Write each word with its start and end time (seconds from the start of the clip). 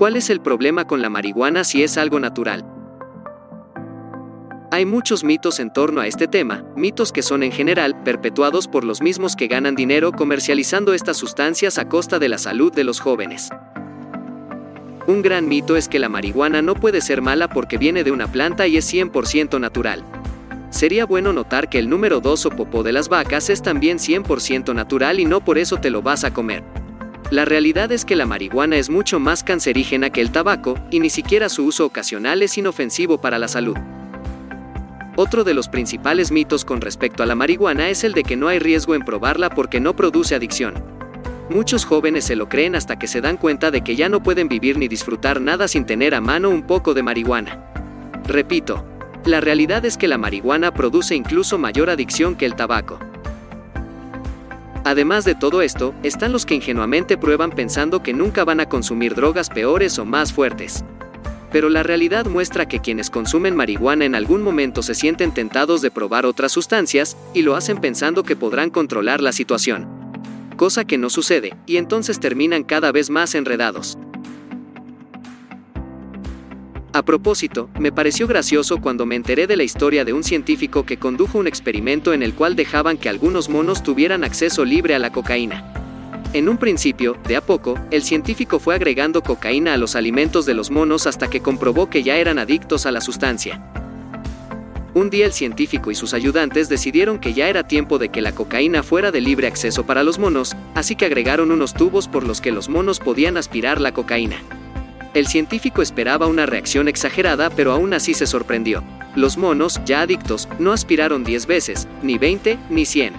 ¿Cuál 0.00 0.16
es 0.16 0.30
el 0.30 0.40
problema 0.40 0.86
con 0.86 1.02
la 1.02 1.10
marihuana 1.10 1.62
si 1.62 1.82
es 1.82 1.98
algo 1.98 2.20
natural? 2.20 2.64
Hay 4.70 4.86
muchos 4.86 5.24
mitos 5.24 5.60
en 5.60 5.70
torno 5.70 6.00
a 6.00 6.06
este 6.06 6.26
tema, 6.26 6.64
mitos 6.74 7.12
que 7.12 7.20
son 7.20 7.42
en 7.42 7.52
general 7.52 8.02
perpetuados 8.02 8.66
por 8.66 8.82
los 8.82 9.02
mismos 9.02 9.36
que 9.36 9.46
ganan 9.46 9.74
dinero 9.74 10.12
comercializando 10.12 10.94
estas 10.94 11.18
sustancias 11.18 11.76
a 11.76 11.86
costa 11.86 12.18
de 12.18 12.30
la 12.30 12.38
salud 12.38 12.72
de 12.72 12.84
los 12.84 12.98
jóvenes. 12.98 13.50
Un 15.06 15.20
gran 15.20 15.46
mito 15.46 15.76
es 15.76 15.86
que 15.86 15.98
la 15.98 16.08
marihuana 16.08 16.62
no 16.62 16.76
puede 16.76 17.02
ser 17.02 17.20
mala 17.20 17.48
porque 17.48 17.76
viene 17.76 18.02
de 18.02 18.10
una 18.10 18.26
planta 18.26 18.66
y 18.66 18.78
es 18.78 18.90
100% 18.90 19.60
natural. 19.60 20.02
Sería 20.70 21.04
bueno 21.04 21.34
notar 21.34 21.68
que 21.68 21.78
el 21.78 21.90
número 21.90 22.20
2 22.20 22.46
o 22.46 22.50
popó 22.52 22.82
de 22.82 22.92
las 22.92 23.10
vacas 23.10 23.50
es 23.50 23.60
también 23.60 23.98
100% 23.98 24.74
natural 24.74 25.20
y 25.20 25.26
no 25.26 25.44
por 25.44 25.58
eso 25.58 25.76
te 25.76 25.90
lo 25.90 26.00
vas 26.00 26.24
a 26.24 26.32
comer. 26.32 26.79
La 27.30 27.44
realidad 27.44 27.92
es 27.92 28.04
que 28.04 28.16
la 28.16 28.26
marihuana 28.26 28.76
es 28.76 28.90
mucho 28.90 29.20
más 29.20 29.44
cancerígena 29.44 30.10
que 30.10 30.20
el 30.20 30.32
tabaco, 30.32 30.76
y 30.90 30.98
ni 30.98 31.10
siquiera 31.10 31.48
su 31.48 31.64
uso 31.64 31.86
ocasional 31.86 32.42
es 32.42 32.58
inofensivo 32.58 33.20
para 33.20 33.38
la 33.38 33.46
salud. 33.46 33.76
Otro 35.14 35.44
de 35.44 35.54
los 35.54 35.68
principales 35.68 36.32
mitos 36.32 36.64
con 36.64 36.80
respecto 36.80 37.22
a 37.22 37.26
la 37.26 37.36
marihuana 37.36 37.88
es 37.88 38.02
el 38.02 38.14
de 38.14 38.24
que 38.24 38.36
no 38.36 38.48
hay 38.48 38.58
riesgo 38.58 38.96
en 38.96 39.02
probarla 39.02 39.50
porque 39.50 39.78
no 39.78 39.94
produce 39.94 40.34
adicción. 40.34 40.74
Muchos 41.48 41.84
jóvenes 41.84 42.24
se 42.24 42.34
lo 42.34 42.48
creen 42.48 42.74
hasta 42.74 42.98
que 42.98 43.06
se 43.06 43.20
dan 43.20 43.36
cuenta 43.36 43.70
de 43.70 43.82
que 43.82 43.94
ya 43.94 44.08
no 44.08 44.22
pueden 44.22 44.48
vivir 44.48 44.76
ni 44.76 44.88
disfrutar 44.88 45.40
nada 45.40 45.68
sin 45.68 45.84
tener 45.84 46.16
a 46.16 46.20
mano 46.20 46.50
un 46.50 46.62
poco 46.62 46.94
de 46.94 47.04
marihuana. 47.04 47.64
Repito, 48.24 48.84
la 49.24 49.40
realidad 49.40 49.84
es 49.84 49.96
que 49.96 50.08
la 50.08 50.18
marihuana 50.18 50.72
produce 50.74 51.14
incluso 51.14 51.58
mayor 51.58 51.90
adicción 51.90 52.34
que 52.34 52.46
el 52.46 52.56
tabaco. 52.56 52.98
Además 54.90 55.24
de 55.24 55.36
todo 55.36 55.62
esto, 55.62 55.94
están 56.02 56.32
los 56.32 56.44
que 56.44 56.56
ingenuamente 56.56 57.16
prueban 57.16 57.52
pensando 57.52 58.02
que 58.02 58.12
nunca 58.12 58.44
van 58.44 58.58
a 58.58 58.68
consumir 58.68 59.14
drogas 59.14 59.48
peores 59.48 59.96
o 60.00 60.04
más 60.04 60.32
fuertes. 60.32 60.84
Pero 61.52 61.68
la 61.68 61.84
realidad 61.84 62.26
muestra 62.26 62.66
que 62.66 62.80
quienes 62.80 63.08
consumen 63.08 63.54
marihuana 63.54 64.04
en 64.04 64.16
algún 64.16 64.42
momento 64.42 64.82
se 64.82 64.96
sienten 64.96 65.32
tentados 65.32 65.80
de 65.80 65.92
probar 65.92 66.26
otras 66.26 66.50
sustancias, 66.50 67.16
y 67.34 67.42
lo 67.42 67.54
hacen 67.54 67.78
pensando 67.78 68.24
que 68.24 68.34
podrán 68.34 68.70
controlar 68.70 69.20
la 69.20 69.30
situación. 69.30 69.86
Cosa 70.56 70.84
que 70.84 70.98
no 70.98 71.08
sucede, 71.08 71.54
y 71.66 71.76
entonces 71.76 72.18
terminan 72.18 72.64
cada 72.64 72.90
vez 72.90 73.10
más 73.10 73.36
enredados. 73.36 73.96
A 76.92 77.02
propósito, 77.02 77.70
me 77.78 77.92
pareció 77.92 78.26
gracioso 78.26 78.80
cuando 78.80 79.06
me 79.06 79.14
enteré 79.14 79.46
de 79.46 79.56
la 79.56 79.62
historia 79.62 80.04
de 80.04 80.12
un 80.12 80.24
científico 80.24 80.84
que 80.84 80.98
condujo 80.98 81.38
un 81.38 81.46
experimento 81.46 82.12
en 82.12 82.24
el 82.24 82.34
cual 82.34 82.56
dejaban 82.56 82.98
que 82.98 83.08
algunos 83.08 83.48
monos 83.48 83.84
tuvieran 83.84 84.24
acceso 84.24 84.64
libre 84.64 84.96
a 84.96 84.98
la 84.98 85.12
cocaína. 85.12 85.72
En 86.32 86.48
un 86.48 86.58
principio, 86.58 87.16
de 87.28 87.36
a 87.36 87.42
poco, 87.42 87.78
el 87.92 88.02
científico 88.02 88.58
fue 88.58 88.74
agregando 88.74 89.22
cocaína 89.22 89.74
a 89.74 89.76
los 89.76 89.94
alimentos 89.94 90.46
de 90.46 90.54
los 90.54 90.72
monos 90.72 91.06
hasta 91.06 91.30
que 91.30 91.40
comprobó 91.40 91.88
que 91.88 92.02
ya 92.02 92.16
eran 92.16 92.40
adictos 92.40 92.86
a 92.86 92.90
la 92.90 93.00
sustancia. 93.00 93.64
Un 94.92 95.10
día 95.10 95.26
el 95.26 95.32
científico 95.32 95.92
y 95.92 95.94
sus 95.94 96.12
ayudantes 96.12 96.68
decidieron 96.68 97.20
que 97.20 97.34
ya 97.34 97.48
era 97.48 97.68
tiempo 97.68 97.98
de 97.98 98.08
que 98.08 98.20
la 98.20 98.32
cocaína 98.32 98.82
fuera 98.82 99.12
de 99.12 99.20
libre 99.20 99.46
acceso 99.46 99.86
para 99.86 100.02
los 100.02 100.18
monos, 100.18 100.56
así 100.74 100.96
que 100.96 101.04
agregaron 101.04 101.52
unos 101.52 101.72
tubos 101.72 102.08
por 102.08 102.26
los 102.26 102.40
que 102.40 102.50
los 102.50 102.68
monos 102.68 102.98
podían 102.98 103.36
aspirar 103.36 103.80
la 103.80 103.92
cocaína. 103.92 104.42
El 105.12 105.26
científico 105.26 105.82
esperaba 105.82 106.28
una 106.28 106.46
reacción 106.46 106.86
exagerada, 106.86 107.50
pero 107.50 107.72
aún 107.72 107.92
así 107.94 108.14
se 108.14 108.26
sorprendió. 108.26 108.84
Los 109.16 109.36
monos, 109.36 109.80
ya 109.84 110.02
adictos, 110.02 110.48
no 110.60 110.72
aspiraron 110.72 111.24
10 111.24 111.46
veces, 111.46 111.88
ni 112.00 112.16
20, 112.16 112.58
ni 112.70 112.86
100. 112.86 113.14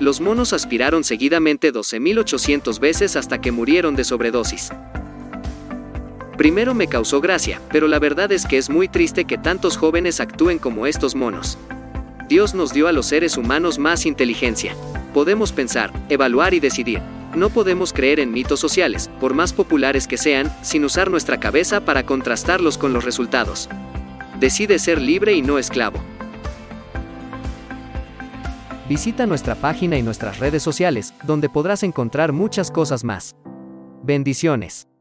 Los 0.00 0.20
monos 0.20 0.52
aspiraron 0.52 1.04
seguidamente 1.04 1.72
12.800 1.72 2.80
veces 2.80 3.14
hasta 3.14 3.40
que 3.40 3.52
murieron 3.52 3.94
de 3.94 4.02
sobredosis. 4.02 4.70
Primero 6.36 6.74
me 6.74 6.88
causó 6.88 7.20
gracia, 7.20 7.60
pero 7.70 7.86
la 7.86 8.00
verdad 8.00 8.32
es 8.32 8.44
que 8.44 8.58
es 8.58 8.68
muy 8.68 8.88
triste 8.88 9.24
que 9.24 9.38
tantos 9.38 9.76
jóvenes 9.76 10.18
actúen 10.18 10.58
como 10.58 10.88
estos 10.88 11.14
monos. 11.14 11.56
Dios 12.28 12.52
nos 12.52 12.72
dio 12.72 12.88
a 12.88 12.92
los 12.92 13.06
seres 13.06 13.36
humanos 13.36 13.78
más 13.78 14.06
inteligencia. 14.06 14.74
Podemos 15.14 15.52
pensar, 15.52 15.92
evaluar 16.08 16.52
y 16.52 16.58
decidir. 16.58 17.00
No 17.34 17.48
podemos 17.48 17.94
creer 17.94 18.20
en 18.20 18.30
mitos 18.30 18.60
sociales, 18.60 19.08
por 19.18 19.32
más 19.32 19.54
populares 19.54 20.06
que 20.06 20.18
sean, 20.18 20.54
sin 20.62 20.84
usar 20.84 21.10
nuestra 21.10 21.40
cabeza 21.40 21.80
para 21.80 22.04
contrastarlos 22.04 22.76
con 22.76 22.92
los 22.92 23.04
resultados. 23.04 23.70
Decide 24.38 24.78
ser 24.78 25.00
libre 25.00 25.32
y 25.32 25.40
no 25.40 25.58
esclavo. 25.58 25.98
Visita 28.86 29.24
nuestra 29.26 29.54
página 29.54 29.96
y 29.96 30.02
nuestras 30.02 30.38
redes 30.38 30.62
sociales, 30.62 31.14
donde 31.24 31.48
podrás 31.48 31.82
encontrar 31.82 32.32
muchas 32.32 32.70
cosas 32.70 33.04
más. 33.04 33.34
Bendiciones. 34.02 34.91